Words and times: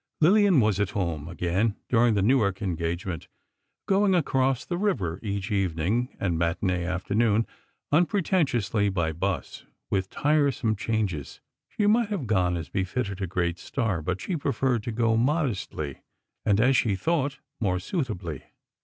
Lillian 0.19 0.59
was 0.61 0.79
at 0.79 0.89
home 0.97 1.27
again 1.27 1.75
during 1.87 2.15
the 2.15 2.23
Newark 2.23 2.59
engagement, 2.63 3.27
going 3.85 4.15
across 4.15 4.65
the 4.65 4.75
river 4.79 5.19
each 5.21 5.51
evening 5.51 6.09
and 6.19 6.39
matinée 6.39 6.87
afternoon, 6.91 7.45
unpretentiously 7.91 8.89
by 8.89 9.11
bus, 9.11 9.63
with 9.91 10.09
tiresome 10.09 10.75
changes. 10.75 11.39
She 11.69 11.85
might 11.85 12.09
have 12.09 12.25
gone 12.25 12.57
as 12.57 12.67
befitted 12.67 13.21
a 13.21 13.27
great 13.27 13.59
star, 13.59 14.01
but 14.01 14.19
she 14.19 14.35
preferred 14.35 14.81
to 14.85 14.91
go 14.91 15.15
modestly, 15.15 16.01
and, 16.47 16.59
as 16.59 16.75
she 16.75 16.95
thought, 16.95 17.37
more 17.59 17.77
suitably. 17.79 18.45